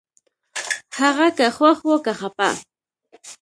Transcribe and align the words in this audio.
هغه 0.99 1.27
که 1.37 1.45
خوښ 1.57 1.77
و 1.89 1.93
که 2.05 2.13
خپه 2.19 2.49